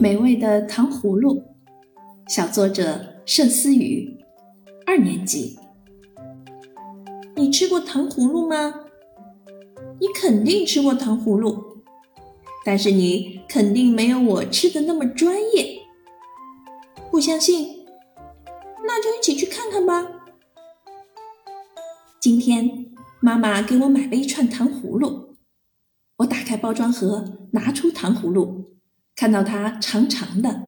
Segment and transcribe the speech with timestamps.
[0.00, 1.42] 美味的糖葫芦，
[2.28, 4.18] 小作者盛思雨，
[4.86, 5.58] 二年级。
[7.36, 8.74] 你吃过糖葫芦吗？
[10.00, 11.82] 你肯定吃过糖葫芦，
[12.64, 15.82] 但是你肯定没有我吃的那么专业。
[17.10, 17.84] 不相信？
[18.86, 20.06] 那就一起去看看吧。
[22.20, 25.36] 今天妈妈给我买了一串糖葫芦，
[26.18, 28.64] 我打开包装盒，拿出糖葫芦。
[29.16, 30.66] 看到它长长的，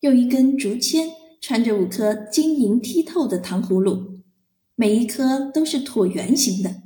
[0.00, 1.08] 用一根竹签
[1.40, 4.20] 穿着五颗晶莹剔透的糖葫芦，
[4.74, 6.82] 每一颗都是椭圆形的，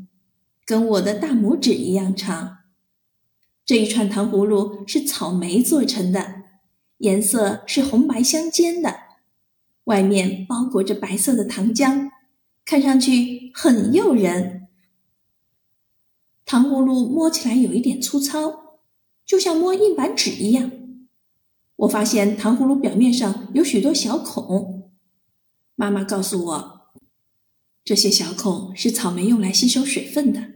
[0.65, 2.59] 跟我的大拇指一样长。
[3.65, 6.43] 这一串糖葫芦是草莓做成的，
[6.99, 9.01] 颜色是红白相间的，
[9.85, 12.11] 外面包裹着白色的糖浆，
[12.65, 14.69] 看上去很诱人。
[16.47, 18.68] 糖葫芦摸起来有一点粗糙。
[19.29, 20.73] 就像摸硬板纸一样，
[21.77, 24.91] 我发现糖葫芦表面上有许多小孔。
[25.75, 26.81] 妈妈告诉我，
[27.85, 30.55] 这些小孔是草莓用来吸收水分的。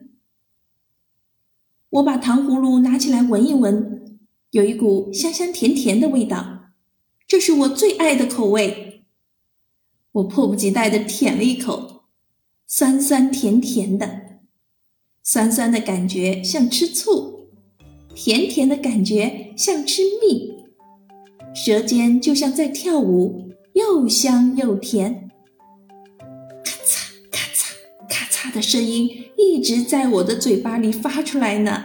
[1.91, 4.19] 我把糖葫芦拿起来闻一闻，
[4.53, 6.71] 有一股香香甜甜的味道，
[7.29, 9.05] 这是我最爱的口味。
[10.13, 12.05] 我迫不及待地舔了一口，
[12.67, 14.41] 酸酸甜甜的，
[15.23, 17.42] 酸酸的感觉像吃醋。
[18.15, 20.55] 甜甜的感觉像吃蜜，
[21.55, 25.31] 舌尖就像在跳舞，又香又甜。
[26.65, 27.75] 咔嚓咔嚓
[28.09, 31.85] 咔嚓的声音一直在我的嘴巴里发出来呢，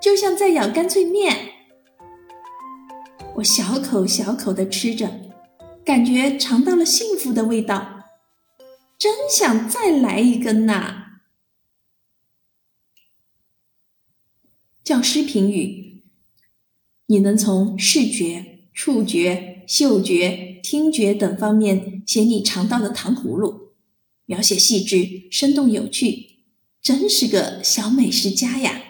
[0.00, 1.36] 就像在咬干脆面。
[3.36, 5.10] 我小口小口的吃着，
[5.84, 8.04] 感觉尝到了幸福的味道，
[8.98, 11.01] 真想再来一根呐！
[14.84, 16.02] 教师评语：
[17.06, 23.74] 你能从视觉、触觉、嗅觉、听觉等方面写你尝到的糖葫芦，
[24.26, 26.30] 描写细致、生动有趣，
[26.82, 28.82] 真是个小美食家呀！